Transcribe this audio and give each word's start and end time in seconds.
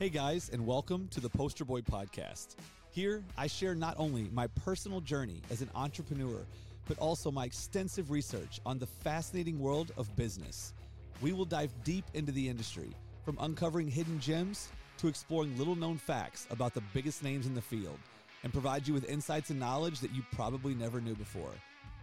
Hey 0.00 0.08
guys, 0.08 0.50
and 0.52 0.66
welcome 0.66 1.06
to 1.12 1.20
the 1.20 1.28
Poster 1.28 1.64
Boy 1.64 1.80
Podcast. 1.80 2.56
Here, 2.90 3.22
I 3.38 3.46
share 3.46 3.76
not 3.76 3.94
only 3.96 4.28
my 4.32 4.48
personal 4.48 5.00
journey 5.00 5.40
as 5.52 5.62
an 5.62 5.70
entrepreneur, 5.72 6.40
but 6.88 6.98
also 6.98 7.30
my 7.30 7.44
extensive 7.44 8.10
research 8.10 8.60
on 8.66 8.80
the 8.80 8.88
fascinating 8.88 9.60
world 9.60 9.92
of 9.96 10.14
business. 10.16 10.74
We 11.22 11.32
will 11.32 11.44
dive 11.44 11.70
deep 11.84 12.06
into 12.12 12.32
the 12.32 12.48
industry, 12.48 12.90
from 13.24 13.38
uncovering 13.40 13.86
hidden 13.86 14.18
gems 14.18 14.68
to 14.98 15.06
exploring 15.06 15.56
little 15.56 15.76
known 15.76 15.96
facts 15.96 16.48
about 16.50 16.74
the 16.74 16.82
biggest 16.92 17.22
names 17.22 17.46
in 17.46 17.54
the 17.54 17.62
field, 17.62 17.98
and 18.42 18.52
provide 18.52 18.88
you 18.88 18.94
with 18.94 19.08
insights 19.08 19.50
and 19.50 19.60
knowledge 19.60 20.00
that 20.00 20.12
you 20.12 20.24
probably 20.32 20.74
never 20.74 21.00
knew 21.00 21.14
before. 21.14 21.52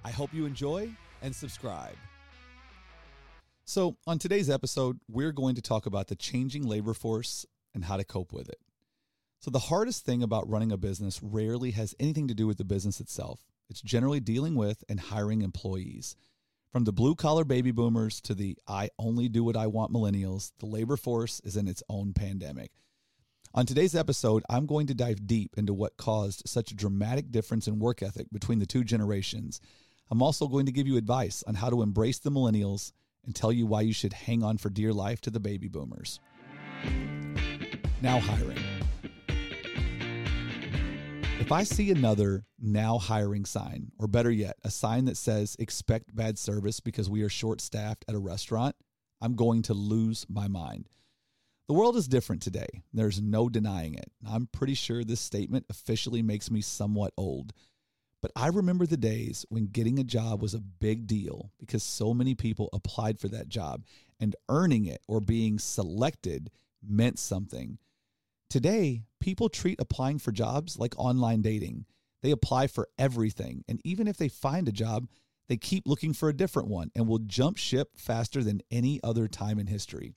I 0.05 0.11
hope 0.11 0.33
you 0.33 0.45
enjoy 0.45 0.89
and 1.21 1.35
subscribe. 1.35 1.97
So, 3.65 3.95
on 4.07 4.17
today's 4.17 4.49
episode, 4.49 4.99
we're 5.09 5.31
going 5.31 5.55
to 5.55 5.61
talk 5.61 5.85
about 5.85 6.07
the 6.07 6.15
changing 6.15 6.67
labor 6.67 6.93
force 6.93 7.45
and 7.73 7.85
how 7.85 7.97
to 7.97 8.03
cope 8.03 8.33
with 8.33 8.49
it. 8.49 8.59
So, 9.39 9.49
the 9.49 9.59
hardest 9.59 10.05
thing 10.05 10.21
about 10.21 10.49
running 10.49 10.71
a 10.71 10.77
business 10.77 11.21
rarely 11.23 11.71
has 11.71 11.95
anything 11.99 12.27
to 12.27 12.35
do 12.35 12.45
with 12.45 12.57
the 12.57 12.63
business 12.63 12.99
itself. 12.99 13.43
It's 13.69 13.81
generally 13.81 14.19
dealing 14.19 14.55
with 14.55 14.83
and 14.87 14.99
hiring 14.99 15.41
employees. 15.41 16.15
From 16.71 16.83
the 16.85 16.93
blue 16.93 17.15
collar 17.15 17.43
baby 17.43 17.71
boomers 17.71 18.21
to 18.21 18.35
the 18.35 18.57
I 18.67 18.89
only 18.97 19.27
do 19.27 19.43
what 19.43 19.57
I 19.57 19.67
want 19.67 19.91
millennials, 19.91 20.51
the 20.59 20.67
labor 20.67 20.95
force 20.95 21.41
is 21.43 21.57
in 21.57 21.67
its 21.67 21.83
own 21.89 22.13
pandemic. 22.13 22.71
On 23.53 23.65
today's 23.65 23.95
episode, 23.95 24.43
I'm 24.49 24.65
going 24.65 24.87
to 24.87 24.93
dive 24.93 25.27
deep 25.27 25.55
into 25.57 25.73
what 25.73 25.97
caused 25.97 26.47
such 26.47 26.71
a 26.71 26.75
dramatic 26.75 27.31
difference 27.31 27.67
in 27.67 27.79
work 27.79 28.01
ethic 28.01 28.27
between 28.31 28.59
the 28.59 28.65
two 28.65 28.85
generations. 28.85 29.59
I'm 30.09 30.21
also 30.21 30.47
going 30.47 30.65
to 30.67 30.71
give 30.71 30.87
you 30.87 30.95
advice 30.95 31.43
on 31.45 31.55
how 31.55 31.69
to 31.69 31.81
embrace 31.81 32.19
the 32.19 32.31
millennials 32.31 32.93
and 33.25 33.35
tell 33.35 33.51
you 33.51 33.65
why 33.65 33.81
you 33.81 33.91
should 33.91 34.13
hang 34.13 34.41
on 34.41 34.57
for 34.57 34.69
dear 34.69 34.93
life 34.93 35.19
to 35.21 35.29
the 35.29 35.41
baby 35.41 35.67
boomers. 35.67 36.21
Now 38.01 38.19
hiring. 38.19 38.57
If 41.39 41.51
I 41.51 41.63
see 41.63 41.91
another 41.91 42.45
now 42.59 42.97
hiring 42.97 43.45
sign, 43.45 43.91
or 43.99 44.07
better 44.07 44.31
yet, 44.31 44.57
a 44.63 44.71
sign 44.71 45.05
that 45.05 45.17
says 45.17 45.55
expect 45.59 46.15
bad 46.15 46.39
service 46.39 46.79
because 46.79 47.11
we 47.11 47.21
are 47.21 47.29
short 47.29 47.61
staffed 47.61 48.03
at 48.07 48.15
a 48.15 48.19
restaurant, 48.19 48.75
I'm 49.21 49.35
going 49.35 49.61
to 49.63 49.75
lose 49.75 50.25
my 50.27 50.47
mind. 50.47 50.89
The 51.67 51.75
world 51.75 51.95
is 51.95 52.07
different 52.07 52.41
today. 52.41 52.83
There's 52.91 53.21
no 53.21 53.49
denying 53.49 53.93
it. 53.93 54.11
I'm 54.27 54.47
pretty 54.47 54.73
sure 54.73 55.03
this 55.03 55.21
statement 55.21 55.67
officially 55.69 56.23
makes 56.23 56.49
me 56.49 56.61
somewhat 56.61 57.13
old. 57.17 57.53
But 58.19 58.31
I 58.35 58.47
remember 58.47 58.87
the 58.87 58.97
days 58.97 59.45
when 59.49 59.65
getting 59.67 59.99
a 59.99 60.03
job 60.03 60.41
was 60.41 60.55
a 60.55 60.59
big 60.59 61.05
deal 61.05 61.51
because 61.59 61.83
so 61.83 62.15
many 62.15 62.33
people 62.33 62.69
applied 62.73 63.19
for 63.19 63.27
that 63.27 63.47
job 63.47 63.83
and 64.19 64.35
earning 64.49 64.85
it 64.85 65.01
or 65.07 65.19
being 65.19 65.59
selected 65.59 66.49
meant 66.83 67.19
something. 67.19 67.77
Today, 68.51 69.03
people 69.21 69.47
treat 69.47 69.79
applying 69.79 70.19
for 70.19 70.33
jobs 70.33 70.77
like 70.77 70.93
online 70.99 71.41
dating. 71.41 71.85
They 72.21 72.31
apply 72.31 72.67
for 72.67 72.89
everything. 72.99 73.63
And 73.69 73.79
even 73.85 74.09
if 74.09 74.17
they 74.17 74.27
find 74.27 74.67
a 74.67 74.73
job, 74.73 75.07
they 75.47 75.55
keep 75.55 75.87
looking 75.87 76.11
for 76.11 76.27
a 76.27 76.35
different 76.35 76.67
one 76.67 76.91
and 76.93 77.07
will 77.07 77.19
jump 77.19 77.55
ship 77.55 77.91
faster 77.95 78.43
than 78.43 78.59
any 78.69 78.99
other 79.05 79.29
time 79.29 79.57
in 79.57 79.67
history. 79.67 80.15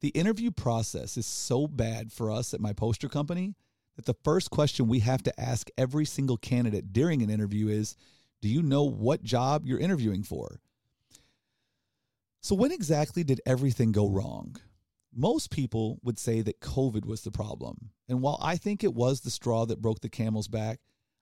The 0.00 0.08
interview 0.08 0.50
process 0.50 1.16
is 1.16 1.26
so 1.26 1.68
bad 1.68 2.10
for 2.10 2.28
us 2.28 2.52
at 2.54 2.60
my 2.60 2.72
poster 2.72 3.08
company 3.08 3.54
that 3.94 4.06
the 4.06 4.16
first 4.24 4.50
question 4.50 4.88
we 4.88 4.98
have 4.98 5.22
to 5.22 5.40
ask 5.40 5.68
every 5.78 6.04
single 6.04 6.38
candidate 6.38 6.92
during 6.92 7.22
an 7.22 7.30
interview 7.30 7.68
is 7.68 7.94
Do 8.42 8.48
you 8.48 8.62
know 8.62 8.82
what 8.82 9.22
job 9.22 9.64
you're 9.64 9.78
interviewing 9.78 10.24
for? 10.24 10.58
So, 12.40 12.56
when 12.56 12.72
exactly 12.72 13.22
did 13.22 13.40
everything 13.46 13.92
go 13.92 14.08
wrong? 14.08 14.56
Most 15.12 15.50
people 15.50 15.98
would 16.02 16.18
say 16.18 16.40
that 16.40 16.60
COVID 16.60 17.04
was 17.04 17.22
the 17.22 17.30
problem. 17.30 17.90
And 18.08 18.22
while 18.22 18.38
I 18.40 18.56
think 18.56 18.84
it 18.84 18.94
was 18.94 19.20
the 19.20 19.30
straw 19.30 19.66
that 19.66 19.82
broke 19.82 20.00
the 20.00 20.08
camel's 20.08 20.48
back, 20.48 20.80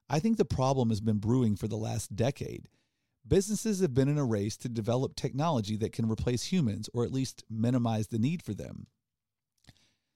I 0.09 0.21
think 0.21 0.37
the 0.37 0.45
problem 0.45 0.91
has 0.91 1.01
been 1.01 1.19
brewing 1.19 1.57
for 1.57 1.69
the 1.69 1.77
last 1.77 2.15
decade. 2.15 2.69
Businesses 3.27 3.81
have 3.81 3.95
been 3.95 4.09
in 4.09 4.19
a 4.19 4.25
race 4.25 4.57
to 4.59 4.69
develop 4.69 5.15
technology 5.15 5.77
that 5.77 5.93
can 5.93 6.09
replace 6.09 6.45
humans 6.45 6.89
or 6.95 7.05
at 7.05 7.13
least 7.13 7.45
minimize 7.51 8.09
the 8.09 8.19
need 8.19 8.43
for 8.43 8.55
them. 8.55 8.87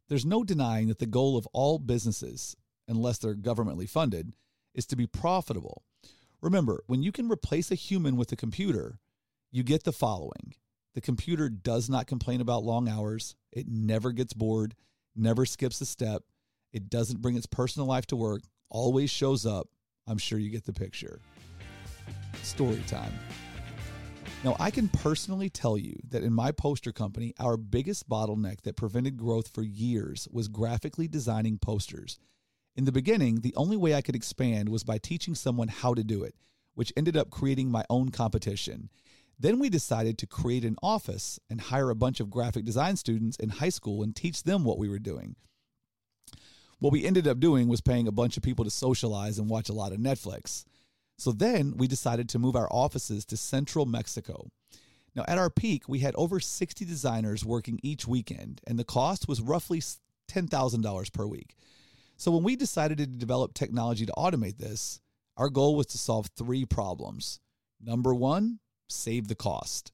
There's 0.09 0.25
no 0.25 0.45
denying 0.45 0.89
that 0.89 0.99
the 0.99 1.07
goal 1.07 1.37
of 1.37 1.47
all 1.53 1.79
businesses, 1.79 2.57
unless 2.89 3.19
they're 3.19 3.35
governmentally 3.35 3.89
funded, 3.89 4.33
is 4.75 4.87
to 4.87 4.97
be 4.97 5.07
profitable. 5.07 5.85
Remember, 6.41 6.83
when 6.87 7.03
you 7.03 7.13
can 7.13 7.31
replace 7.31 7.71
a 7.71 7.77
human 7.77 8.17
with 8.17 8.33
a 8.33 8.37
computer, 8.37 8.99
you 9.51 9.63
get 9.63 9.85
the 9.85 9.93
following 9.93 10.55
the 10.95 11.01
computer 11.01 11.49
does 11.49 11.89
not 11.89 12.07
complain 12.07 12.41
about 12.41 12.65
long 12.65 12.89
hours, 12.89 13.35
it 13.51 13.67
never 13.69 14.13
gets 14.13 14.35
bored, 14.35 14.75
never 15.17 15.47
skips 15.47 15.81
a 15.81 15.87
step, 15.87 16.23
it 16.73 16.89
doesn't 16.89 17.23
bring 17.23 17.37
its 17.37 17.47
personal 17.47 17.87
life 17.87 18.07
to 18.07 18.17
work, 18.17 18.43
always 18.69 19.11
shows 19.11 19.47
up. 19.47 19.69
I'm 20.07 20.19
sure 20.19 20.39
you 20.39 20.51
get 20.51 20.65
the 20.65 20.73
picture. 20.73 21.21
Story 22.43 22.83
time. 22.87 23.13
Now, 24.45 24.57
I 24.59 24.73
can 24.73 24.89
personally 24.89 25.49
tell 25.49 25.79
you 25.79 25.95
that 26.09 26.25
in 26.25 26.33
my 26.33 26.51
poster 26.51 26.91
company, 26.91 27.33
our 27.39 27.57
biggest 27.57 28.09
bottleneck 28.09 28.63
that 28.63 28.77
prevented 28.77 29.17
growth 29.17 29.49
for 29.55 29.63
years 29.63 30.27
was 30.33 30.49
graphically 30.49 31.07
designing 31.07 31.59
posters. 31.59 32.19
In 32.75 32.85
the 32.85 32.91
beginning, 32.91 33.41
the 33.41 33.55
only 33.55 33.77
way 33.77 33.95
I 33.95 34.01
could 34.01 34.17
expand 34.17 34.69
was 34.69 34.83
by 34.83 34.99
teaching 34.99 35.37
someone 35.37 35.69
how 35.69 35.95
to 35.95 36.03
do 36.03 36.25
it, 36.25 36.35
which 36.75 36.93
ended 36.97 37.17
up 37.17 37.31
creating 37.31 37.71
my 37.71 37.85
own 37.89 38.11
competition. 38.11 38.89
Then 39.39 39.59
we 39.59 39.69
decided 39.69 40.19
to 40.19 40.27
create 40.27 40.65
an 40.65 40.77
office 40.83 41.41
and 41.51 41.61
hire 41.61 41.91
a 41.91 41.97
bunch 41.97 42.21
of 42.21 42.31
graphic 42.31 42.65
design 42.65 42.97
students 42.97 43.37
in 43.37 43.49
high 43.49 43.71
school 43.71 44.03
and 44.03 44.15
teach 44.15 44.43
them 44.45 44.65
what 44.65 44.79
we 44.79 44.89
were 44.89 44.99
doing. 44.99 45.37
What 46.79 46.93
we 46.93 47.05
ended 47.05 47.29
up 47.29 47.39
doing 47.39 47.69
was 47.69 47.81
paying 47.81 48.09
a 48.09 48.13
bunch 48.13 48.37
of 48.37 48.43
people 48.43 48.65
to 48.65 48.71
socialize 48.71 49.39
and 49.39 49.49
watch 49.49 49.69
a 49.69 49.75
lot 49.75 49.93
of 49.93 49.99
Netflix. 49.99 50.65
So 51.19 51.31
then 51.31 51.77
we 51.77 51.87
decided 51.87 52.29
to 52.31 52.39
move 52.39 52.57
our 52.57 52.69
offices 52.73 53.25
to 53.27 53.37
central 53.37 53.87
Mexico. 53.87 54.49
Now, 55.15 55.25
at 55.29 55.39
our 55.39 55.51
peak, 55.51 55.89
we 55.89 56.01
had 56.01 56.15
over 56.17 56.41
60 56.41 56.85
designers 56.85 57.45
working 57.45 57.79
each 57.83 58.09
weekend, 58.09 58.61
and 58.67 58.79
the 58.79 58.85
cost 58.85 59.29
was 59.29 59.41
roughly 59.41 59.81
$10,000 59.81 61.13
per 61.13 61.27
week. 61.27 61.55
So, 62.17 62.31
when 62.31 62.43
we 62.43 62.57
decided 62.57 62.99
to 62.99 63.07
develop 63.07 63.55
technology 63.55 64.07
to 64.07 64.13
automate 64.17 64.59
this, 64.59 65.01
our 65.37 65.51
goal 65.51 65.77
was 65.77 65.87
to 65.89 65.99
solve 65.99 66.31
three 66.37 66.65
problems. 66.65 67.41
Number 67.81 68.15
one, 68.15 68.59
save 68.89 69.29
the 69.29 69.35
cost. 69.35 69.93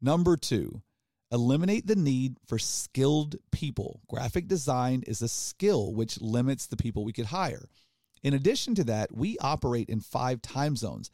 Number 0.00 0.36
two, 0.36 0.82
eliminate 1.30 1.86
the 1.86 1.96
need 1.96 2.36
for 2.46 2.58
skilled 2.58 3.36
people. 3.50 4.00
Graphic 4.08 4.48
design 4.48 5.02
is 5.06 5.22
a 5.22 5.28
skill 5.28 5.92
which 5.92 6.20
limits 6.20 6.66
the 6.66 6.76
people 6.76 7.04
we 7.04 7.12
could 7.12 7.26
hire. 7.26 7.68
In 8.22 8.34
addition 8.34 8.74
to 8.76 8.84
that, 8.84 9.14
we 9.14 9.38
operate 9.38 9.88
in 9.88 10.00
five 10.00 10.42
time 10.42 10.76
zones. 10.76 11.10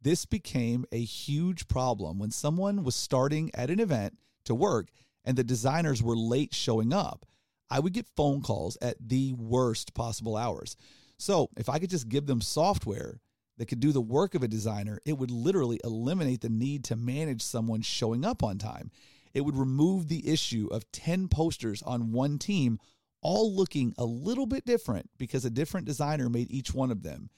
This 0.00 0.26
became 0.26 0.84
a 0.90 1.00
huge 1.00 1.68
problem 1.68 2.18
when 2.18 2.30
someone 2.30 2.82
was 2.82 2.94
starting 2.94 3.50
at 3.54 3.70
an 3.70 3.80
event 3.80 4.18
to 4.44 4.54
work 4.54 4.88
and 5.24 5.36
the 5.36 5.44
designers 5.44 6.02
were 6.02 6.16
late 6.16 6.54
showing 6.54 6.92
up. 6.92 7.24
I 7.70 7.80
would 7.80 7.92
get 7.92 8.06
phone 8.16 8.42
calls 8.42 8.76
at 8.82 8.96
the 9.00 9.32
worst 9.34 9.94
possible 9.94 10.36
hours. 10.36 10.76
So, 11.18 11.48
if 11.56 11.68
I 11.68 11.78
could 11.78 11.90
just 11.90 12.08
give 12.08 12.26
them 12.26 12.40
software 12.40 13.20
that 13.62 13.68
could 13.68 13.78
do 13.78 13.92
the 13.92 14.00
work 14.00 14.34
of 14.34 14.42
a 14.42 14.48
designer, 14.48 14.98
it 15.06 15.16
would 15.16 15.30
literally 15.30 15.78
eliminate 15.84 16.40
the 16.40 16.48
need 16.48 16.82
to 16.82 16.96
manage 16.96 17.40
someone 17.40 17.80
showing 17.80 18.24
up 18.24 18.42
on 18.42 18.58
time. 18.58 18.90
It 19.34 19.42
would 19.42 19.56
remove 19.56 20.08
the 20.08 20.28
issue 20.28 20.68
of 20.72 20.90
10 20.90 21.28
posters 21.28 21.80
on 21.80 22.10
one 22.10 22.40
team 22.40 22.80
all 23.22 23.54
looking 23.54 23.94
a 23.96 24.04
little 24.04 24.46
bit 24.46 24.64
different 24.64 25.08
because 25.16 25.44
a 25.44 25.50
different 25.50 25.86
designer 25.86 26.28
made 26.28 26.50
each 26.50 26.74
one 26.74 26.90
of 26.90 27.04
them. 27.04 27.30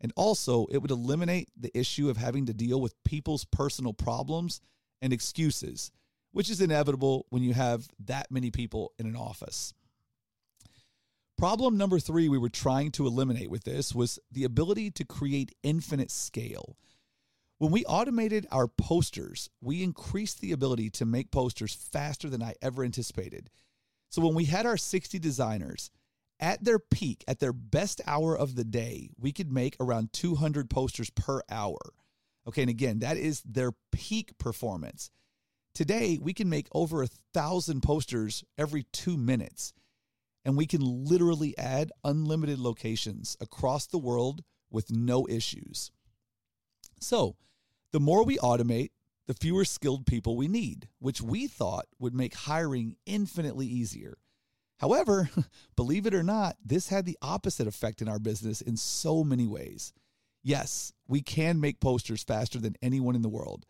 And 0.00 0.14
also, 0.16 0.64
it 0.70 0.78
would 0.78 0.90
eliminate 0.90 1.50
the 1.54 1.78
issue 1.78 2.08
of 2.08 2.16
having 2.16 2.46
to 2.46 2.54
deal 2.54 2.80
with 2.80 2.94
people's 3.04 3.44
personal 3.44 3.92
problems 3.92 4.62
and 5.02 5.12
excuses, 5.12 5.90
which 6.32 6.48
is 6.48 6.62
inevitable 6.62 7.26
when 7.28 7.42
you 7.42 7.52
have 7.52 7.86
that 8.06 8.30
many 8.30 8.50
people 8.50 8.94
in 8.98 9.04
an 9.04 9.14
office. 9.14 9.74
Problem 11.38 11.76
number 11.76 11.98
three 11.98 12.30
we 12.30 12.38
were 12.38 12.48
trying 12.48 12.90
to 12.92 13.06
eliminate 13.06 13.50
with 13.50 13.64
this 13.64 13.94
was 13.94 14.18
the 14.32 14.44
ability 14.44 14.90
to 14.92 15.04
create 15.04 15.54
infinite 15.62 16.10
scale. 16.10 16.78
When 17.58 17.70
we 17.70 17.84
automated 17.84 18.46
our 18.50 18.66
posters, 18.68 19.50
we 19.60 19.82
increased 19.82 20.40
the 20.40 20.52
ability 20.52 20.88
to 20.90 21.04
make 21.04 21.30
posters 21.30 21.74
faster 21.74 22.30
than 22.30 22.42
I 22.42 22.54
ever 22.62 22.84
anticipated. 22.84 23.50
So 24.08 24.22
when 24.22 24.34
we 24.34 24.46
had 24.46 24.64
our 24.64 24.78
60 24.78 25.18
designers 25.18 25.90
at 26.40 26.64
their 26.64 26.78
peak, 26.78 27.22
at 27.28 27.38
their 27.38 27.52
best 27.52 28.00
hour 28.06 28.36
of 28.36 28.54
the 28.54 28.64
day, 28.64 29.10
we 29.18 29.32
could 29.32 29.52
make 29.52 29.76
around 29.78 30.14
200 30.14 30.70
posters 30.70 31.10
per 31.10 31.42
hour. 31.50 31.78
Okay, 32.48 32.62
and 32.62 32.70
again, 32.70 33.00
that 33.00 33.18
is 33.18 33.42
their 33.42 33.72
peak 33.92 34.38
performance. 34.38 35.10
Today, 35.74 36.18
we 36.20 36.32
can 36.32 36.48
make 36.48 36.68
over 36.72 37.02
a 37.02 37.08
thousand 37.34 37.82
posters 37.82 38.42
every 38.56 38.84
two 38.84 39.18
minutes, 39.18 39.74
and 40.46 40.56
we 40.56 40.64
can 40.64 40.80
literally 40.80 41.58
add 41.58 41.90
unlimited 42.04 42.60
locations 42.60 43.36
across 43.40 43.88
the 43.88 43.98
world 43.98 44.44
with 44.70 44.92
no 44.92 45.26
issues. 45.28 45.90
So, 47.00 47.34
the 47.90 47.98
more 47.98 48.24
we 48.24 48.38
automate, 48.38 48.90
the 49.26 49.34
fewer 49.34 49.64
skilled 49.64 50.06
people 50.06 50.36
we 50.36 50.46
need, 50.46 50.88
which 51.00 51.20
we 51.20 51.48
thought 51.48 51.86
would 51.98 52.14
make 52.14 52.32
hiring 52.34 52.94
infinitely 53.06 53.66
easier. 53.66 54.18
However, 54.78 55.28
believe 55.76 56.06
it 56.06 56.14
or 56.14 56.22
not, 56.22 56.56
this 56.64 56.90
had 56.90 57.06
the 57.06 57.18
opposite 57.20 57.66
effect 57.66 58.00
in 58.00 58.08
our 58.08 58.20
business 58.20 58.60
in 58.60 58.76
so 58.76 59.24
many 59.24 59.48
ways. 59.48 59.92
Yes, 60.44 60.92
we 61.08 61.22
can 61.22 61.60
make 61.60 61.80
posters 61.80 62.22
faster 62.22 62.60
than 62.60 62.76
anyone 62.80 63.16
in 63.16 63.22
the 63.22 63.28
world, 63.28 63.66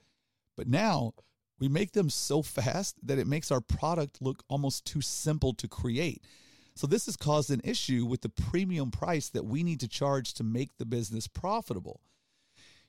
but 0.59 0.69
now 0.69 1.15
we 1.59 1.69
make 1.69 1.93
them 1.93 2.11
so 2.11 2.43
fast 2.43 2.97
that 3.03 3.19
it 3.19 3.27
makes 3.27 3.51
our 3.51 3.63
product 3.63 4.21
look 4.21 4.43
almost 4.49 4.85
too 4.85 5.01
simple 5.01 5.55
to 5.55 5.67
create. 5.67 6.23
So, 6.77 6.87
this 6.87 7.07
has 7.07 7.17
caused 7.17 7.51
an 7.51 7.63
issue 7.65 8.05
with 8.05 8.21
the 8.21 8.29
premium 8.29 8.91
price 8.91 9.31
that 9.31 9.47
we 9.47 9.63
need 9.63 9.81
to 9.81 9.89
charge 9.89 10.35
to 10.35 10.45
make 10.45 10.77
the 10.77 10.85
business 10.85 11.27
profitable. 11.27 12.03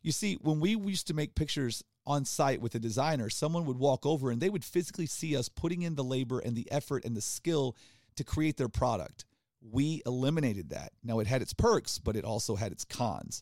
You 0.01 0.11
see, 0.11 0.35
when 0.41 0.59
we 0.59 0.75
used 0.75 1.07
to 1.07 1.13
make 1.13 1.35
pictures 1.35 1.85
on 2.05 2.25
site 2.25 2.59
with 2.59 2.75
a 2.75 2.79
designer, 2.79 3.29
someone 3.29 3.65
would 3.65 3.79
walk 3.79 4.05
over 4.05 4.29
and 4.29 4.41
they 4.41 4.49
would 4.49 4.65
physically 4.65 5.05
see 5.05 5.37
us 5.37 5.47
putting 5.47 5.83
in 5.83 5.95
the 5.95 6.03
labor 6.03 6.39
and 6.39 6.53
the 6.53 6.69
effort 6.69 7.05
and 7.05 7.15
the 7.15 7.21
skill 7.21 7.77
to 8.17 8.25
create 8.25 8.57
their 8.57 8.67
product. 8.67 9.23
We 9.61 10.01
eliminated 10.05 10.69
that. 10.71 10.91
Now, 11.01 11.19
it 11.19 11.27
had 11.27 11.41
its 11.41 11.53
perks, 11.53 11.97
but 11.97 12.17
it 12.17 12.25
also 12.25 12.57
had 12.57 12.73
its 12.73 12.83
cons. 12.83 13.41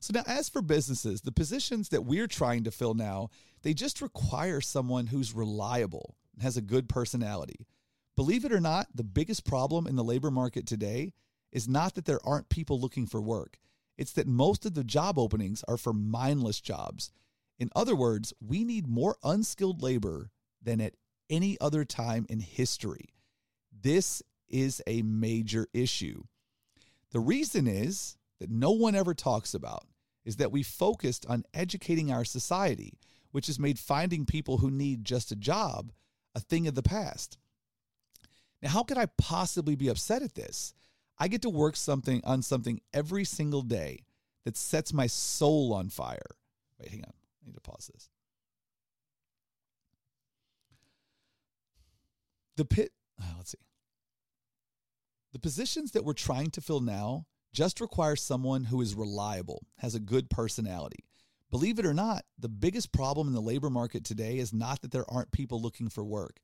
So, 0.00 0.12
now 0.12 0.24
as 0.26 0.48
for 0.48 0.62
businesses, 0.62 1.20
the 1.20 1.30
positions 1.30 1.90
that 1.90 2.04
we're 2.04 2.26
trying 2.26 2.64
to 2.64 2.72
fill 2.72 2.94
now, 2.94 3.30
they 3.62 3.72
just 3.72 4.02
require 4.02 4.60
someone 4.60 5.06
who's 5.06 5.32
reliable 5.32 6.16
and 6.34 6.42
has 6.42 6.56
a 6.56 6.60
good 6.60 6.88
personality. 6.88 7.68
Believe 8.16 8.44
it 8.44 8.52
or 8.52 8.60
not, 8.60 8.88
the 8.94 9.02
biggest 9.02 9.44
problem 9.44 9.86
in 9.86 9.96
the 9.96 10.04
labor 10.04 10.30
market 10.30 10.66
today 10.66 11.12
is 11.50 11.68
not 11.68 11.94
that 11.94 12.04
there 12.04 12.24
aren't 12.24 12.48
people 12.48 12.80
looking 12.80 13.06
for 13.06 13.20
work, 13.20 13.58
it's 13.96 14.12
that 14.12 14.26
most 14.26 14.66
of 14.66 14.74
the 14.74 14.84
job 14.84 15.18
openings 15.18 15.64
are 15.68 15.76
for 15.76 15.92
mindless 15.92 16.60
jobs. 16.60 17.12
In 17.58 17.70
other 17.76 17.94
words, 17.94 18.32
we 18.40 18.64
need 18.64 18.88
more 18.88 19.16
unskilled 19.22 19.82
labor 19.82 20.30
than 20.60 20.80
at 20.80 20.94
any 21.30 21.56
other 21.60 21.84
time 21.84 22.26
in 22.28 22.40
history. 22.40 23.14
This 23.72 24.22
is 24.48 24.82
a 24.86 25.02
major 25.02 25.68
issue. 25.72 26.24
The 27.12 27.20
reason 27.20 27.68
is 27.68 28.16
that 28.40 28.50
no 28.50 28.72
one 28.72 28.94
ever 28.96 29.14
talks 29.14 29.54
about 29.54 29.86
is 30.24 30.36
that 30.36 30.50
we 30.50 30.62
focused 30.62 31.24
on 31.28 31.44
educating 31.54 32.10
our 32.10 32.24
society, 32.24 32.94
which 33.30 33.46
has 33.46 33.60
made 33.60 33.78
finding 33.78 34.26
people 34.26 34.58
who 34.58 34.70
need 34.70 35.04
just 35.04 35.30
a 35.30 35.36
job 35.36 35.92
a 36.34 36.40
thing 36.40 36.66
of 36.66 36.74
the 36.74 36.82
past. 36.82 37.38
Now, 38.64 38.70
how 38.70 38.82
could 38.82 38.96
I 38.96 39.06
possibly 39.18 39.76
be 39.76 39.88
upset 39.88 40.22
at 40.22 40.34
this? 40.34 40.72
I 41.18 41.28
get 41.28 41.42
to 41.42 41.50
work 41.50 41.76
something 41.76 42.22
on 42.24 42.40
something 42.40 42.80
every 42.94 43.24
single 43.24 43.60
day 43.60 44.06
that 44.46 44.56
sets 44.56 44.94
my 44.94 45.06
soul 45.06 45.74
on 45.74 45.90
fire. 45.90 46.36
Wait, 46.80 46.88
hang 46.88 47.04
on. 47.04 47.12
I 47.12 47.46
need 47.46 47.54
to 47.54 47.60
pause 47.60 47.90
this. 47.92 48.08
The 52.56 52.64
pit, 52.64 52.92
oh, 53.20 53.34
let's 53.36 53.50
see. 53.50 53.58
The 55.34 55.40
positions 55.40 55.90
that 55.90 56.04
we're 56.04 56.14
trying 56.14 56.50
to 56.52 56.62
fill 56.62 56.80
now 56.80 57.26
just 57.52 57.82
require 57.82 58.16
someone 58.16 58.64
who 58.64 58.80
is 58.80 58.94
reliable, 58.94 59.66
has 59.78 59.94
a 59.94 60.00
good 60.00 60.30
personality. 60.30 61.04
Believe 61.50 61.78
it 61.78 61.86
or 61.86 61.94
not, 61.94 62.24
the 62.38 62.48
biggest 62.48 62.92
problem 62.92 63.28
in 63.28 63.34
the 63.34 63.42
labor 63.42 63.70
market 63.70 64.04
today 64.04 64.38
is 64.38 64.54
not 64.54 64.80
that 64.80 64.90
there 64.90 65.08
aren't 65.08 65.32
people 65.32 65.60
looking 65.60 65.90
for 65.90 66.02
work. 66.02 66.40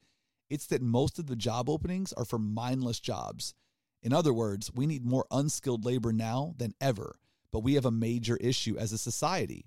It's 0.50 0.66
that 0.66 0.82
most 0.82 1.18
of 1.18 1.26
the 1.26 1.36
job 1.36 1.70
openings 1.70 2.12
are 2.12 2.24
for 2.24 2.38
mindless 2.38 3.00
jobs. 3.00 3.54
In 4.02 4.12
other 4.12 4.32
words, 4.32 4.72
we 4.74 4.86
need 4.86 5.04
more 5.04 5.26
unskilled 5.30 5.84
labor 5.84 6.12
now 6.12 6.54
than 6.58 6.74
ever, 6.80 7.16
but 7.52 7.62
we 7.62 7.74
have 7.74 7.86
a 7.86 7.90
major 7.90 8.36
issue 8.36 8.76
as 8.76 8.92
a 8.92 8.98
society. 8.98 9.66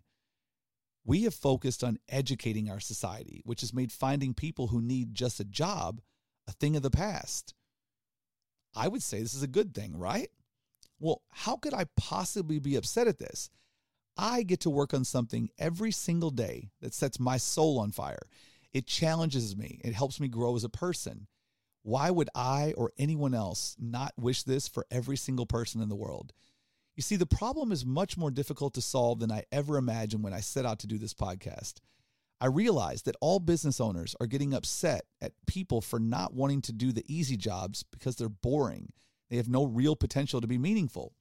We 1.06 1.24
have 1.24 1.34
focused 1.34 1.84
on 1.84 2.00
educating 2.10 2.70
our 2.70 2.80
society, 2.80 3.42
which 3.46 3.62
has 3.62 3.74
made 3.74 3.92
finding 3.92 4.34
people 4.34 4.68
who 4.68 4.82
need 4.82 5.16
just 5.16 5.40
a 5.40 5.46
job 5.46 6.02
a 6.48 6.52
thing 6.52 6.76
of 6.76 6.84
the 6.84 6.92
past. 6.92 7.54
I 8.76 8.88
would 8.88 9.04
say 9.04 9.22
this 9.22 9.34
is 9.34 9.44
a 9.44 9.48
good 9.48 9.74
thing, 9.74 9.98
right? 9.98 10.30
Well, 11.00 11.22
how 11.32 11.56
could 11.58 11.74
I 11.74 11.86
possibly 11.96 12.60
be 12.60 12.76
upset 12.76 13.08
at 13.08 13.20
this? 13.20 13.50
I 14.18 14.44
get 14.44 14.60
to 14.62 14.70
work 14.70 14.94
on 14.94 15.06
something 15.06 15.50
every 15.58 15.92
single 15.92 16.30
day 16.30 16.70
that 16.82 16.94
sets 16.94 17.20
my 17.20 17.38
soul 17.38 17.80
on 17.80 17.92
fire. 17.92 18.28
It 18.74 18.88
challenges 18.88 19.56
me, 19.56 19.80
it 19.84 19.94
helps 19.94 20.20
me 20.20 20.28
grow 20.28 20.56
as 20.56 20.64
a 20.64 20.70
person. 20.70 21.28
Why 21.84 22.10
would 22.10 22.30
I 22.34 22.74
or 22.78 22.94
anyone 22.98 23.34
else 23.34 23.76
not 23.78 24.14
wish 24.18 24.44
this 24.44 24.68
for 24.68 24.86
every 24.90 25.18
single 25.18 25.46
person 25.46 25.82
in 25.82 25.90
the 25.90 25.96
world? 25.96 26.32
You 26.96 27.04
see, 27.04 27.16
the 27.16 27.26
problem 27.26 27.72
is 27.72 27.86
much 27.86 28.18
more 28.18 28.32
difficult 28.32 28.74
to 28.76 28.82
solve 28.82 29.20
than 29.20 29.32
I 29.32 29.44
ever 29.52 29.78
imagined 29.78 30.24
when 30.24 30.34
I 30.34 30.40
set 30.40 30.66
out 30.66 30.80
to 30.80 30.88
do 30.88 30.98
this 30.98 31.14
podcast. 31.14 31.80
I 32.40 32.48
realized 32.48 33.06
that 33.06 33.16
all 33.22 33.40
business 33.40 33.80
owners 33.80 34.16
are 34.20 34.28
getting 34.28 34.54
upset 34.54 35.06
at 35.22 35.34
people 35.48 35.82
for 35.82 36.00
not 36.00 36.34
wanting 36.34 36.62
to 36.64 36.74
do 36.74 36.92
the 36.92 37.06
easy 37.08 37.38
jobs 37.38 37.84
because 37.84 38.16
they're 38.16 38.30
boring. 38.30 38.92
They 39.30 39.38
have 39.38 39.50
no 39.50 39.66
real 39.66 39.96
potential 39.96 40.42
to 40.42 40.48
be 40.48 40.58
meaningful. 40.58 41.14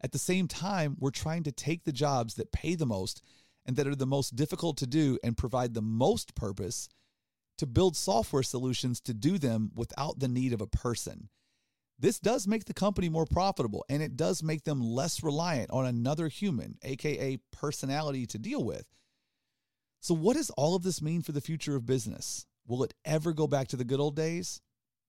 At 0.00 0.12
the 0.12 0.18
same 0.18 0.48
time, 0.48 0.96
we're 1.00 1.10
trying 1.10 1.42
to 1.44 1.52
take 1.52 1.84
the 1.84 1.92
jobs 1.92 2.34
that 2.34 2.52
pay 2.52 2.74
the 2.74 2.86
most 2.86 3.22
and 3.66 3.76
that 3.76 3.86
are 3.86 3.96
the 3.96 4.06
most 4.06 4.36
difficult 4.36 4.76
to 4.78 4.86
do 4.86 5.18
and 5.22 5.36
provide 5.36 5.74
the 5.74 5.82
most 5.82 6.34
purpose 6.34 6.88
to 7.58 7.66
build 7.66 7.96
software 7.96 8.42
solutions 8.42 9.00
to 9.00 9.14
do 9.14 9.38
them 9.38 9.70
without 9.74 10.18
the 10.18 10.28
need 10.28 10.52
of 10.52 10.60
a 10.60 10.66
person. 10.66 11.28
This 11.98 12.18
does 12.18 12.46
make 12.46 12.66
the 12.66 12.74
company 12.74 13.08
more 13.08 13.24
profitable 13.24 13.84
and 13.88 14.02
it 14.02 14.16
does 14.16 14.42
make 14.42 14.64
them 14.64 14.80
less 14.80 15.22
reliant 15.22 15.70
on 15.70 15.86
another 15.86 16.28
human, 16.28 16.78
aka 16.82 17.38
personality, 17.52 18.26
to 18.26 18.38
deal 18.38 18.62
with. 18.62 18.84
So, 20.00 20.14
what 20.14 20.36
does 20.36 20.50
all 20.50 20.76
of 20.76 20.82
this 20.82 21.00
mean 21.00 21.22
for 21.22 21.32
the 21.32 21.40
future 21.40 21.74
of 21.74 21.86
business? 21.86 22.46
Will 22.66 22.84
it 22.84 22.94
ever 23.04 23.32
go 23.32 23.46
back 23.46 23.68
to 23.68 23.76
the 23.76 23.84
good 23.84 24.00
old 24.00 24.14
days? 24.14 24.60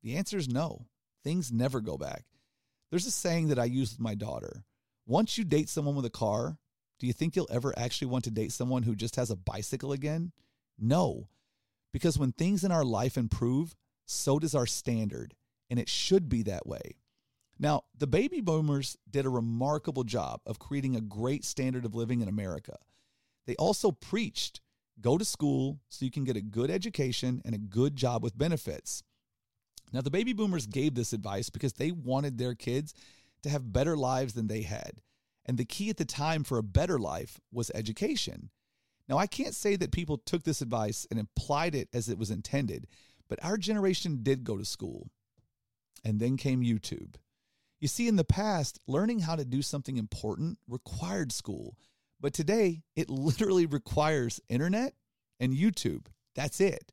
The 0.02 0.16
answer 0.16 0.38
is 0.38 0.48
no. 0.48 0.86
Things 1.24 1.52
never 1.52 1.82
go 1.82 1.98
back. 1.98 2.24
There's 2.90 3.06
a 3.06 3.12
saying 3.12 3.50
that 3.50 3.60
I 3.60 3.66
use 3.66 3.92
with 3.92 4.00
my 4.00 4.16
daughter 4.16 4.64
once 5.08 5.38
you 5.38 5.46
date 5.46 5.70
someone 5.70 5.96
with 5.96 6.06
a 6.06 6.10
car, 6.10 6.58
do 7.00 7.08
you 7.08 7.14
think 7.14 7.36
you'll 7.36 7.48
ever 7.52 7.78
actually 7.78 8.08
want 8.08 8.24
to 8.26 8.32
date 8.32 8.52
someone 8.52 8.84
who 8.84 8.96
just 8.96 9.16
has 9.16 9.30
a 9.30 9.36
bicycle 9.36 9.92
again? 9.92 10.32
No, 10.80 11.30
because 11.94 12.18
when 12.18 12.32
things 12.32 12.64
in 12.64 12.72
our 12.72 12.86
life 12.86 13.18
improve, 13.18 13.76
so 14.06 14.40
does 14.40 14.56
our 14.56 14.66
standard, 14.66 15.34
and 15.70 15.80
it 15.80 15.90
should 15.90 16.30
be 16.30 16.44
that 16.44 16.68
way. 16.68 16.98
Now, 17.60 17.84
the 17.98 18.08
baby 18.08 18.42
boomers 18.42 18.98
did 19.10 19.26
a 19.26 19.30
remarkable 19.30 20.04
job 20.04 20.42
of 20.46 20.60
creating 20.60 20.96
a 20.96 21.02
great 21.02 21.44
standard 21.44 21.86
of 21.86 21.96
living 21.96 22.22
in 22.22 22.28
America. 22.28 22.78
They 23.46 23.56
also 23.56 23.92
preached 23.92 24.62
Go 25.00 25.18
to 25.18 25.26
school 25.26 25.80
so 25.90 26.06
you 26.06 26.12
can 26.12 26.24
get 26.24 26.38
a 26.38 26.42
good 26.42 26.72
education 26.72 27.42
and 27.46 27.54
a 27.54 27.60
good 27.60 27.96
job 27.96 28.24
with 28.24 28.38
benefits. 28.38 29.04
Now, 29.94 30.02
the 30.02 30.12
baby 30.12 30.34
boomers 30.34 30.66
gave 30.66 30.96
this 30.96 31.14
advice 31.14 31.50
because 31.50 31.74
they 31.74 31.92
wanted 31.92 32.38
their 32.38 32.56
kids 32.56 32.94
to 33.44 33.50
have 33.50 33.72
better 33.72 33.96
lives 33.96 34.34
than 34.34 34.48
they 34.48 34.64
had. 34.64 35.02
And 35.48 35.58
the 35.58 35.66
key 35.66 35.90
at 35.90 35.98
the 35.98 36.06
time 36.06 36.44
for 36.44 36.58
a 36.58 36.64
better 36.64 37.00
life 37.00 37.40
was 37.52 37.72
education. 37.74 38.50
Now, 39.08 39.18
I 39.18 39.28
can't 39.28 39.56
say 39.56 39.78
that 39.78 39.92
people 39.92 40.18
took 40.18 40.44
this 40.44 40.62
advice 40.62 41.08
and 41.10 41.20
applied 41.20 41.74
it 41.74 41.88
as 41.94 42.10
it 42.10 42.18
was 42.18 42.30
intended, 42.30 42.88
but 43.30 43.44
our 43.44 43.58
generation 43.58 44.20
did 44.22 44.44
go 44.44 44.58
to 44.58 44.66
school. 44.66 45.10
And 46.04 46.20
then 46.20 46.38
came 46.38 46.62
YouTube. 46.62 47.16
You 47.80 47.88
see, 47.88 48.08
in 48.08 48.16
the 48.16 48.24
past, 48.24 48.80
learning 48.88 49.20
how 49.20 49.36
to 49.36 49.46
do 49.46 49.62
something 49.62 49.98
important 49.98 50.58
required 50.68 51.32
school. 51.32 51.78
But 52.20 52.34
today, 52.34 52.84
it 52.96 53.10
literally 53.10 53.66
requires 53.66 54.42
internet 54.50 54.94
and 55.40 55.54
YouTube. 55.54 56.08
That's 56.36 56.60
it. 56.60 56.92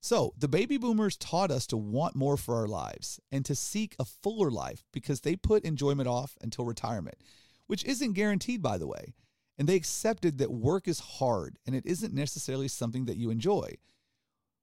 So, 0.00 0.34
the 0.36 0.48
baby 0.48 0.78
boomers 0.78 1.16
taught 1.16 1.52
us 1.52 1.66
to 1.68 1.76
want 1.76 2.16
more 2.16 2.36
for 2.36 2.56
our 2.56 2.66
lives 2.66 3.20
and 3.30 3.44
to 3.44 3.54
seek 3.54 3.94
a 3.98 4.04
fuller 4.04 4.50
life 4.50 4.84
because 4.92 5.20
they 5.20 5.36
put 5.36 5.64
enjoyment 5.64 6.08
off 6.08 6.36
until 6.40 6.64
retirement, 6.64 7.18
which 7.72 7.86
isn't 7.86 8.12
guaranteed, 8.12 8.60
by 8.60 8.76
the 8.76 8.86
way. 8.86 9.14
And 9.56 9.66
they 9.66 9.76
accepted 9.76 10.36
that 10.36 10.52
work 10.52 10.86
is 10.86 11.00
hard 11.00 11.56
and 11.66 11.74
it 11.74 11.86
isn't 11.86 12.12
necessarily 12.12 12.68
something 12.68 13.06
that 13.06 13.16
you 13.16 13.30
enjoy. 13.30 13.76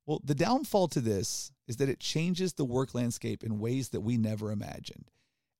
Well, 0.05 0.21
the 0.23 0.35
downfall 0.35 0.89
to 0.89 1.01
this 1.01 1.51
is 1.67 1.77
that 1.77 1.89
it 1.89 1.99
changes 1.99 2.53
the 2.53 2.65
work 2.65 2.93
landscape 2.93 3.43
in 3.43 3.57
ways 3.57 3.89
that 3.89 4.01
we 4.01 4.15
never 4.17 4.51
imagined. 4.51 5.09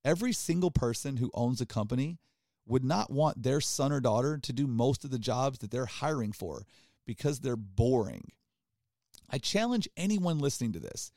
Every 0.06 0.32
single 0.32 0.70
person 0.70 1.18
who 1.18 1.32
owns 1.34 1.60
a 1.60 1.66
company 1.66 2.20
would 2.68 2.84
not 2.84 3.10
want 3.10 3.42
their 3.42 3.62
son 3.62 3.92
or 3.92 4.00
daughter 4.00 4.38
to 4.38 4.54
do 4.54 4.68
most 4.68 5.04
of 5.04 5.10
the 5.10 5.18
jobs 5.18 5.58
that 5.58 5.72
they're 5.72 5.88
hiring 5.88 6.34
for 6.34 6.68
because 7.08 7.40
they're 7.40 7.56
boring. 7.56 8.26
I 9.28 9.40
challenge 9.40 9.90
anyone 9.98 10.38
listening 10.38 10.74
to 10.74 10.80
this 10.80 11.12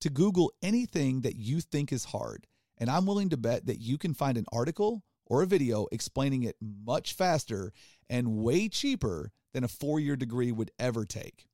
to 0.00 0.10
Google 0.10 0.52
anything 0.62 1.22
that 1.22 1.34
you 1.34 1.60
think 1.60 1.90
is 1.90 2.04
hard, 2.04 2.46
and 2.78 2.88
I'm 2.88 3.04
willing 3.04 3.30
to 3.30 3.36
bet 3.36 3.66
that 3.66 3.80
you 3.80 3.98
can 3.98 4.14
find 4.14 4.38
an 4.38 4.46
article 4.52 5.02
or 5.32 5.42
a 5.42 5.46
video 5.46 5.86
explaining 5.90 6.42
it 6.42 6.56
much 6.60 7.14
faster 7.14 7.72
and 8.10 8.36
way 8.36 8.68
cheaper 8.68 9.32
than 9.52 9.64
a 9.64 9.68
four 9.68 9.98
year 9.98 10.16
degree 10.16 10.52
would 10.52 10.70
ever 10.78 11.04
take. 11.04 11.46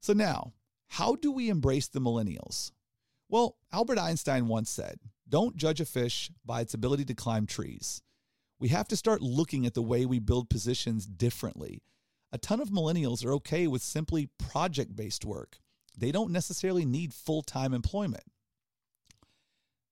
So, 0.00 0.12
now, 0.12 0.52
how 0.88 1.14
do 1.14 1.30
we 1.30 1.48
embrace 1.48 1.88
the 1.88 2.00
millennials? 2.00 2.72
Well, 3.28 3.56
Albert 3.72 3.98
Einstein 3.98 4.48
once 4.48 4.70
said, 4.70 4.98
Don't 5.28 5.56
judge 5.56 5.80
a 5.80 5.84
fish 5.84 6.30
by 6.44 6.62
its 6.62 6.74
ability 6.74 7.04
to 7.06 7.14
climb 7.14 7.46
trees 7.46 8.02
we 8.60 8.68
have 8.68 8.86
to 8.88 8.96
start 8.96 9.22
looking 9.22 9.64
at 9.64 9.72
the 9.72 9.82
way 9.82 10.04
we 10.04 10.18
build 10.18 10.50
positions 10.50 11.06
differently. 11.06 11.82
A 12.30 12.38
ton 12.38 12.60
of 12.60 12.68
millennials 12.68 13.24
are 13.24 13.32
okay 13.32 13.66
with 13.66 13.82
simply 13.82 14.28
project 14.38 14.94
based 14.94 15.24
work. 15.24 15.56
They 15.96 16.12
don't 16.12 16.30
necessarily 16.30 16.84
need 16.84 17.14
full 17.14 17.42
time 17.42 17.72
employment. 17.72 18.24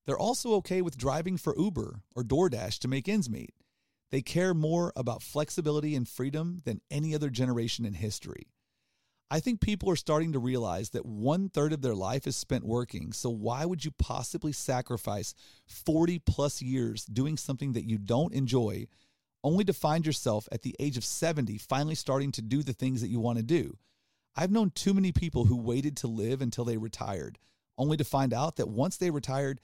They're 0.09 0.17
also 0.17 0.55
okay 0.55 0.81
with 0.81 0.97
driving 0.97 1.37
for 1.37 1.55
Uber 1.55 2.01
or 2.15 2.23
DoorDash 2.23 2.79
to 2.79 2.87
make 2.87 3.07
ends 3.07 3.29
meet. 3.29 3.53
They 4.09 4.23
care 4.23 4.55
more 4.55 4.91
about 4.95 5.21
flexibility 5.21 5.93
and 5.95 6.09
freedom 6.09 6.61
than 6.65 6.81
any 6.89 7.13
other 7.13 7.29
generation 7.29 7.85
in 7.85 7.93
history. 7.93 8.47
I 9.29 9.39
think 9.39 9.61
people 9.61 9.87
are 9.87 9.95
starting 9.95 10.33
to 10.33 10.39
realize 10.39 10.89
that 10.89 11.05
one 11.05 11.47
third 11.47 11.73
of 11.73 11.83
their 11.83 11.93
life 11.93 12.25
is 12.25 12.35
spent 12.35 12.65
working. 12.65 13.13
So, 13.13 13.29
why 13.29 13.65
would 13.65 13.85
you 13.85 13.91
possibly 13.99 14.51
sacrifice 14.51 15.35
40 15.67 16.17
plus 16.17 16.59
years 16.59 17.05
doing 17.05 17.37
something 17.37 17.73
that 17.73 17.87
you 17.87 17.99
don't 17.99 18.33
enjoy, 18.33 18.87
only 19.43 19.63
to 19.65 19.73
find 19.73 20.07
yourself 20.07 20.49
at 20.51 20.63
the 20.63 20.75
age 20.79 20.97
of 20.97 21.05
70 21.05 21.59
finally 21.59 21.93
starting 21.93 22.31
to 22.31 22.41
do 22.41 22.63
the 22.63 22.73
things 22.73 23.01
that 23.01 23.09
you 23.09 23.19
want 23.19 23.37
to 23.37 23.43
do? 23.43 23.77
I've 24.35 24.49
known 24.49 24.71
too 24.71 24.95
many 24.95 25.11
people 25.11 25.45
who 25.45 25.55
waited 25.55 25.95
to 25.97 26.07
live 26.07 26.41
until 26.41 26.65
they 26.65 26.77
retired, 26.77 27.37
only 27.77 27.97
to 27.97 28.03
find 28.03 28.33
out 28.33 28.55
that 28.55 28.69
once 28.69 28.97
they 28.97 29.11
retired, 29.11 29.61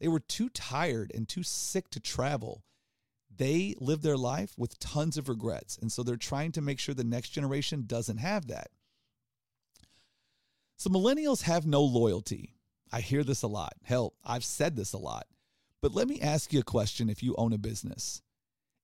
they 0.00 0.08
were 0.08 0.20
too 0.20 0.48
tired 0.48 1.12
and 1.14 1.28
too 1.28 1.42
sick 1.42 1.90
to 1.90 2.00
travel. 2.00 2.64
They 3.34 3.74
live 3.78 4.02
their 4.02 4.16
life 4.16 4.54
with 4.56 4.78
tons 4.78 5.16
of 5.16 5.28
regrets. 5.28 5.78
And 5.78 5.92
so 5.92 6.02
they're 6.02 6.16
trying 6.16 6.52
to 6.52 6.60
make 6.60 6.78
sure 6.78 6.94
the 6.94 7.04
next 7.04 7.30
generation 7.30 7.84
doesn't 7.86 8.18
have 8.18 8.48
that. 8.48 8.68
So 10.76 10.90
millennials 10.90 11.42
have 11.42 11.66
no 11.66 11.82
loyalty. 11.82 12.54
I 12.92 13.00
hear 13.00 13.24
this 13.24 13.42
a 13.42 13.48
lot. 13.48 13.74
Hell, 13.82 14.14
I've 14.24 14.44
said 14.44 14.76
this 14.76 14.92
a 14.92 14.98
lot. 14.98 15.26
But 15.82 15.94
let 15.94 16.08
me 16.08 16.20
ask 16.20 16.52
you 16.52 16.60
a 16.60 16.64
question 16.64 17.08
if 17.08 17.22
you 17.22 17.34
own 17.36 17.52
a 17.52 17.58
business. 17.58 18.22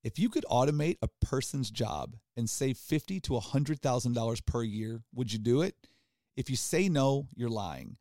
If 0.02 0.18
you 0.18 0.28
could 0.28 0.44
automate 0.50 0.98
a 1.00 1.08
person's 1.24 1.70
job 1.70 2.16
and 2.36 2.48
save 2.50 2.76
fifty 2.76 3.20
to 3.20 3.32
$100,000 3.32 4.46
per 4.46 4.62
year, 4.62 5.02
would 5.14 5.32
you 5.32 5.38
do 5.38 5.62
it? 5.62 5.74
If 6.36 6.50
you 6.50 6.56
say 6.56 6.88
no, 6.88 7.28
you're 7.34 7.48
lying. 7.48 7.96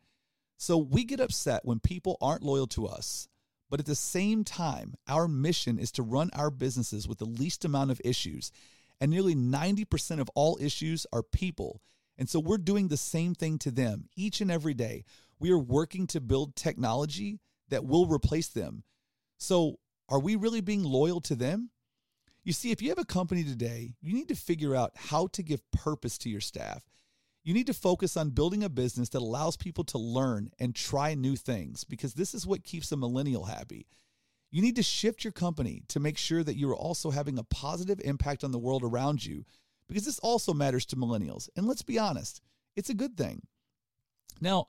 So 0.58 0.78
we 0.78 1.04
get 1.04 1.20
upset 1.20 1.66
when 1.66 1.80
people 1.80 2.18
aren't 2.22 2.44
loyal 2.44 2.68
to 2.68 2.88
us. 2.88 3.28
But 3.70 3.80
at 3.80 3.86
the 3.86 3.96
same 3.96 4.44
time, 4.44 4.94
our 5.08 5.28
mission 5.28 5.80
is 5.80 5.92
to 5.94 6.04
run 6.04 6.30
our 6.34 6.52
businesses 6.52 7.08
with 7.08 7.18
the 7.18 7.26
least 7.26 7.66
amount 7.66 7.92
of 7.92 8.02
issues. 8.06 8.52
And 9.02 9.10
nearly 9.10 9.36
90% 9.36 10.20
of 10.20 10.30
all 10.36 10.58
issues 10.62 11.08
are 11.12 11.24
people. 11.24 11.82
And 12.18 12.30
so 12.30 12.40
we're 12.40 12.58
doing 12.60 12.88
the 12.88 12.98
same 12.98 13.34
thing 13.34 13.58
to 13.60 13.72
them 13.72 14.10
each 14.16 14.42
and 14.42 14.52
every 14.52 14.74
day. 14.74 15.06
We 15.40 15.52
are 15.52 15.58
working 15.58 16.06
to 16.08 16.22
build 16.22 16.56
technology 16.56 17.40
that 17.70 17.86
will 17.86 18.06
replace 18.06 18.48
them. 18.48 18.84
So 19.40 19.80
are 20.08 20.20
we 20.20 20.36
really 20.36 20.62
being 20.62 20.84
loyal 20.84 21.22
to 21.22 21.36
them? 21.36 21.72
You 22.44 22.54
see, 22.54 22.72
if 22.72 22.82
you 22.82 22.90
have 22.90 23.00
a 23.00 23.06
company 23.06 23.44
today, 23.44 23.96
you 24.02 24.14
need 24.14 24.28
to 24.28 24.36
figure 24.36 24.76
out 24.76 24.92
how 24.96 25.28
to 25.28 25.42
give 25.42 25.70
purpose 25.72 26.18
to 26.20 26.30
your 26.30 26.42
staff. 26.42 26.84
You 27.44 27.54
need 27.54 27.68
to 27.68 27.74
focus 27.74 28.16
on 28.16 28.30
building 28.30 28.64
a 28.64 28.70
business 28.70 29.10
that 29.10 29.22
allows 29.22 29.58
people 29.58 29.84
to 29.86 29.98
learn 29.98 30.52
and 30.60 30.74
try 30.74 31.14
new 31.14 31.36
things 31.36 31.84
because 31.84 32.14
this 32.14 32.34
is 32.34 32.48
what 32.48 32.64
keeps 32.64 32.92
a 32.92 32.98
millennial 32.98 33.46
happy. 33.46 33.88
You 34.50 34.62
need 34.62 34.78
to 34.78 34.84
shift 34.84 35.26
your 35.26 35.34
company 35.34 35.84
to 35.90 36.00
make 36.00 36.18
sure 36.18 36.44
that 36.44 36.56
you 36.56 36.70
are 36.70 36.76
also 36.76 37.12
having 37.12 37.38
a 37.38 37.44
positive 37.44 38.00
impact 38.06 38.44
on 38.46 38.52
the 38.52 38.60
world 38.60 38.84
around 38.84 39.26
you 39.26 39.44
because 39.90 40.06
this 40.06 40.20
also 40.20 40.54
matters 40.54 40.86
to 40.88 40.96
millennials. 40.96 41.50
And 41.58 41.68
let's 41.68 41.82
be 41.82 42.00
honest, 42.00 42.42
it's 42.76 42.90
a 42.90 42.94
good 42.94 43.18
thing. 43.18 43.42
Now, 44.40 44.68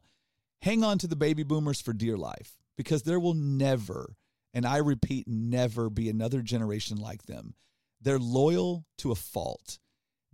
hang 0.63 0.83
on 0.83 0.99
to 0.99 1.07
the 1.07 1.17
baby 1.17 1.45
boomers 1.45 1.81
for 1.81 1.93
dear 1.93 2.17
life 2.17 2.57
because 2.77 3.03
there 3.03 3.21
will 3.21 3.35
never, 3.35 4.17
and 4.53 4.67
I 4.67 4.79
repeat, 4.79 5.29
never 5.29 5.91
be 5.91 6.09
another 6.09 6.43
generation 6.43 6.97
like 6.97 7.25
them. 7.25 7.55
They're 8.01 8.19
loyal 8.19 8.85
to 8.99 9.13
a 9.13 9.17
fault. 9.17 9.79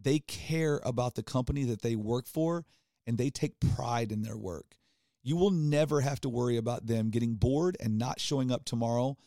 They 0.02 0.20
care 0.20 0.80
about 0.84 1.14
the 1.14 1.22
company 1.22 1.64
that 1.64 1.82
they 1.82 1.96
work 1.96 2.26
for 2.26 2.64
and 3.06 3.18
they 3.18 3.30
take 3.30 3.60
pride 3.60 4.12
in 4.12 4.22
their 4.22 4.36
work. 4.36 4.76
You 5.22 5.36
will 5.36 5.50
never 5.50 6.00
have 6.00 6.20
to 6.22 6.28
worry 6.28 6.56
about 6.56 6.86
them 6.86 7.10
getting 7.10 7.34
bored 7.34 7.76
and 7.80 7.98
not 7.98 8.20
showing 8.20 8.50
up 8.50 8.64
tomorrow 8.64 9.18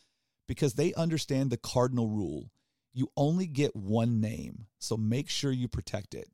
because 0.47 0.73
they 0.73 0.93
understand 0.93 1.49
the 1.49 1.57
cardinal 1.57 2.07
rule. 2.07 2.49
You 2.93 3.09
only 3.15 3.47
get 3.47 3.75
one 3.75 4.19
name, 4.19 4.67
so 4.79 4.97
make 4.97 5.29
sure 5.29 5.51
you 5.51 5.67
protect 5.67 6.15
it. 6.15 6.29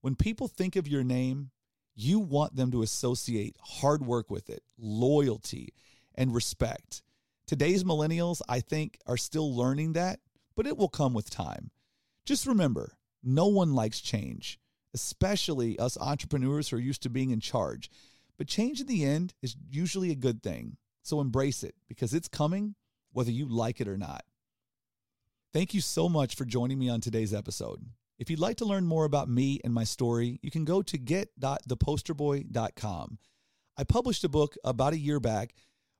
When 0.00 0.14
people 0.14 0.48
think 0.48 0.76
of 0.76 0.88
your 0.88 1.04
name, 1.04 1.50
you 1.94 2.18
want 2.18 2.56
them 2.56 2.70
to 2.72 2.82
associate 2.82 3.56
hard 3.60 4.04
work 4.06 4.30
with 4.30 4.50
it, 4.50 4.62
loyalty, 4.78 5.74
and 6.14 6.34
respect. 6.34 7.02
Today's 7.46 7.84
millennials, 7.84 8.42
I 8.48 8.60
think, 8.60 8.98
are 9.06 9.16
still 9.16 9.54
learning 9.54 9.94
that, 9.94 10.20
but 10.54 10.66
it 10.66 10.76
will 10.76 10.88
come 10.88 11.14
with 11.14 11.30
time. 11.30 11.70
Just 12.24 12.46
remember 12.46 12.92
no 13.22 13.46
one 13.46 13.74
likes 13.74 14.00
change, 14.00 14.58
especially 14.94 15.78
us 15.78 15.98
entrepreneurs 15.98 16.68
who 16.68 16.76
are 16.76 16.80
used 16.80 17.02
to 17.02 17.10
being 17.10 17.30
in 17.30 17.40
charge. 17.40 17.90
But 18.38 18.48
change 18.48 18.80
in 18.80 18.86
the 18.86 19.04
end 19.04 19.34
is 19.42 19.56
usually 19.70 20.10
a 20.10 20.16
good 20.16 20.42
thing. 20.42 20.76
So 21.02 21.20
embrace 21.20 21.62
it 21.62 21.74
because 21.88 22.12
it's 22.12 22.28
coming 22.28 22.74
whether 23.12 23.30
you 23.30 23.48
like 23.48 23.80
it 23.80 23.88
or 23.88 23.96
not. 23.96 24.24
Thank 25.52 25.72
you 25.72 25.80
so 25.80 26.08
much 26.08 26.34
for 26.34 26.44
joining 26.44 26.78
me 26.78 26.90
on 26.90 27.00
today's 27.00 27.32
episode. 27.32 27.82
If 28.18 28.28
you'd 28.28 28.38
like 28.38 28.56
to 28.58 28.64
learn 28.64 28.86
more 28.86 29.04
about 29.04 29.28
me 29.28 29.60
and 29.64 29.72
my 29.72 29.84
story, 29.84 30.38
you 30.42 30.50
can 30.50 30.64
go 30.64 30.82
to 30.82 30.98
get.theposterboy.com. 30.98 33.18
I 33.78 33.84
published 33.84 34.24
a 34.24 34.28
book 34.28 34.56
about 34.64 34.94
a 34.94 34.98
year 34.98 35.20
back 35.20 35.54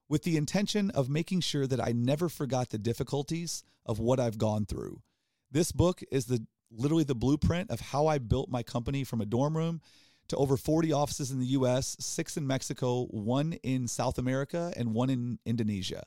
with 0.09 0.25
the 0.25 0.37
intention 0.37 0.91
of 0.91 1.09
making 1.09 1.41
sure 1.41 1.67
that 1.67 1.81
I 1.81 1.93
never 1.93 2.29
forgot 2.29 2.71
the 2.71 2.79
difficulties 2.79 3.65
of 3.85 3.99
what 3.99 4.21
I've 4.21 4.39
gone 4.39 4.67
through. 4.67 5.03
This 5.51 5.73
book 5.73 6.03
is 6.11 6.27
the 6.27 6.47
literally 6.71 7.05
the 7.05 7.15
blueprint 7.15 7.71
of 7.71 7.81
how 7.81 8.07
I 8.07 8.19
built 8.19 8.51
my 8.51 8.63
company 8.63 9.05
from 9.05 9.21
a 9.21 9.27
dorm 9.27 9.57
room 9.57 9.81
to 10.29 10.37
over 10.37 10.57
40 10.57 10.93
offices 10.93 11.31
in 11.31 11.39
the 11.39 11.47
US, 11.47 11.97
six 12.01 12.37
in 12.37 12.47
Mexico, 12.47 13.07
one 13.07 13.55
in 13.63 13.87
South 13.87 14.19
America, 14.19 14.73
and 14.77 14.95
one 14.95 15.11
in 15.11 15.39
Indonesia. 15.45 16.05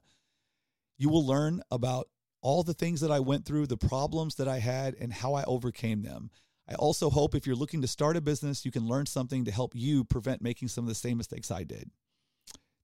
You 0.97 1.09
will 1.09 1.25
learn 1.25 1.61
about 1.71 2.09
all 2.41 2.63
the 2.63 2.73
things 2.73 3.01
that 3.01 3.11
I 3.11 3.19
went 3.19 3.45
through, 3.45 3.67
the 3.67 3.77
problems 3.77 4.35
that 4.35 4.47
I 4.47 4.59
had, 4.59 4.95
and 4.99 5.11
how 5.11 5.33
I 5.33 5.43
overcame 5.43 6.01
them. 6.01 6.29
I 6.69 6.75
also 6.75 7.09
hope 7.09 7.33
if 7.33 7.47
you're 7.47 7.55
looking 7.55 7.81
to 7.81 7.87
start 7.87 8.15
a 8.15 8.21
business, 8.21 8.65
you 8.65 8.71
can 8.71 8.87
learn 8.87 9.05
something 9.05 9.45
to 9.45 9.51
help 9.51 9.73
you 9.75 10.03
prevent 10.03 10.41
making 10.41 10.67
some 10.67 10.83
of 10.83 10.89
the 10.89 10.95
same 10.95 11.17
mistakes 11.17 11.51
I 11.51 11.63
did. 11.63 11.89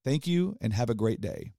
Thank 0.04 0.28
you 0.28 0.58
and 0.62 0.74
have 0.74 0.90
a 0.90 0.96
great 0.96 1.22
day. 1.22 1.54